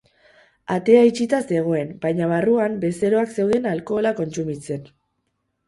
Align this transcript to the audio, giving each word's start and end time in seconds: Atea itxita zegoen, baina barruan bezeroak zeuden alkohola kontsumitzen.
Atea 0.75 1.03
itxita 1.09 1.41
zegoen, 1.57 1.91
baina 2.07 2.31
barruan 2.33 2.79
bezeroak 2.87 3.37
zeuden 3.39 3.71
alkohola 3.75 4.17
kontsumitzen. 4.25 4.93